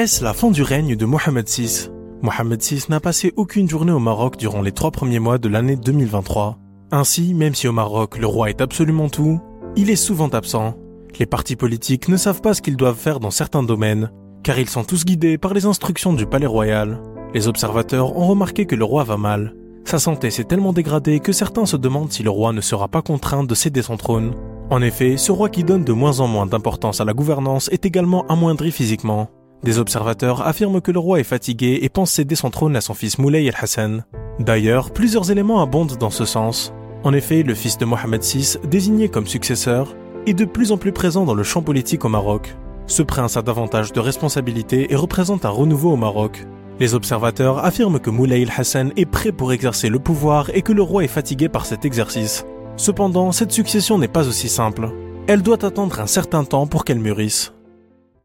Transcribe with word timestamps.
Est-ce 0.00 0.24
la 0.24 0.32
fin 0.32 0.50
du 0.50 0.62
règne 0.62 0.96
de 0.96 1.04
Mohamed 1.04 1.46
VI 1.46 1.90
Mohamed 2.22 2.62
VI 2.62 2.84
n'a 2.88 3.00
passé 3.00 3.34
aucune 3.36 3.68
journée 3.68 3.92
au 3.92 3.98
Maroc 3.98 4.38
durant 4.38 4.62
les 4.62 4.72
trois 4.72 4.90
premiers 4.90 5.18
mois 5.18 5.36
de 5.36 5.46
l'année 5.46 5.76
2023. 5.76 6.56
Ainsi, 6.90 7.34
même 7.34 7.54
si 7.54 7.68
au 7.68 7.72
Maroc 7.72 8.16
le 8.16 8.26
roi 8.26 8.48
est 8.48 8.62
absolument 8.62 9.10
tout, 9.10 9.42
il 9.76 9.90
est 9.90 9.96
souvent 9.96 10.28
absent. 10.28 10.74
Les 11.18 11.26
partis 11.26 11.54
politiques 11.54 12.08
ne 12.08 12.16
savent 12.16 12.40
pas 12.40 12.54
ce 12.54 12.62
qu'ils 12.62 12.78
doivent 12.78 12.96
faire 12.96 13.20
dans 13.20 13.30
certains 13.30 13.62
domaines, 13.62 14.10
car 14.42 14.58
ils 14.58 14.70
sont 14.70 14.84
tous 14.84 15.04
guidés 15.04 15.36
par 15.36 15.52
les 15.52 15.66
instructions 15.66 16.14
du 16.14 16.24
palais 16.24 16.46
royal. 16.46 17.02
Les 17.34 17.46
observateurs 17.46 18.16
ont 18.16 18.26
remarqué 18.26 18.64
que 18.64 18.76
le 18.76 18.84
roi 18.84 19.04
va 19.04 19.18
mal. 19.18 19.54
Sa 19.84 19.98
santé 19.98 20.30
s'est 20.30 20.44
tellement 20.44 20.72
dégradée 20.72 21.20
que 21.20 21.32
certains 21.32 21.66
se 21.66 21.76
demandent 21.76 22.10
si 22.10 22.22
le 22.22 22.30
roi 22.30 22.54
ne 22.54 22.62
sera 22.62 22.88
pas 22.88 23.02
contraint 23.02 23.44
de 23.44 23.54
céder 23.54 23.82
son 23.82 23.98
trône. 23.98 24.32
En 24.70 24.80
effet, 24.80 25.18
ce 25.18 25.30
roi 25.30 25.50
qui 25.50 25.62
donne 25.62 25.84
de 25.84 25.92
moins 25.92 26.20
en 26.20 26.26
moins 26.26 26.46
d'importance 26.46 27.02
à 27.02 27.04
la 27.04 27.12
gouvernance 27.12 27.68
est 27.70 27.84
également 27.84 28.26
amoindri 28.28 28.70
physiquement. 28.70 29.28
Des 29.62 29.78
observateurs 29.78 30.46
affirment 30.46 30.80
que 30.80 30.90
le 30.90 30.98
roi 30.98 31.20
est 31.20 31.24
fatigué 31.24 31.80
et 31.82 31.90
pense 31.90 32.12
céder 32.12 32.34
son 32.34 32.48
trône 32.48 32.76
à 32.76 32.80
son 32.80 32.94
fils 32.94 33.18
Moulay 33.18 33.44
el-Hassan. 33.44 34.04
D'ailleurs, 34.38 34.90
plusieurs 34.90 35.30
éléments 35.30 35.60
abondent 35.60 35.98
dans 35.98 36.10
ce 36.10 36.24
sens. 36.24 36.72
En 37.04 37.12
effet, 37.12 37.42
le 37.42 37.54
fils 37.54 37.76
de 37.76 37.84
Mohamed 37.84 38.22
VI, 38.22 38.56
désigné 38.66 39.10
comme 39.10 39.26
successeur, 39.26 39.94
est 40.26 40.32
de 40.32 40.46
plus 40.46 40.72
en 40.72 40.78
plus 40.78 40.92
présent 40.92 41.24
dans 41.24 41.34
le 41.34 41.42
champ 41.42 41.60
politique 41.60 42.06
au 42.06 42.08
Maroc. 42.08 42.56
Ce 42.86 43.02
prince 43.02 43.36
a 43.36 43.42
davantage 43.42 43.92
de 43.92 44.00
responsabilités 44.00 44.92
et 44.92 44.96
représente 44.96 45.44
un 45.44 45.50
renouveau 45.50 45.92
au 45.92 45.96
Maroc. 45.96 46.46
Les 46.78 46.94
observateurs 46.94 47.62
affirment 47.62 48.00
que 48.00 48.08
Moulay 48.08 48.40
el-Hassan 48.40 48.92
est 48.96 49.04
prêt 49.04 49.32
pour 49.32 49.52
exercer 49.52 49.90
le 49.90 49.98
pouvoir 49.98 50.48
et 50.54 50.62
que 50.62 50.72
le 50.72 50.82
roi 50.82 51.04
est 51.04 51.08
fatigué 51.08 51.50
par 51.50 51.66
cet 51.66 51.84
exercice. 51.84 52.46
Cependant, 52.78 53.30
cette 53.30 53.52
succession 53.52 53.98
n'est 53.98 54.08
pas 54.08 54.26
aussi 54.26 54.48
simple. 54.48 54.90
Elle 55.26 55.42
doit 55.42 55.62
attendre 55.66 56.00
un 56.00 56.06
certain 56.06 56.44
temps 56.44 56.66
pour 56.66 56.86
qu'elle 56.86 56.98
mûrisse. 56.98 57.52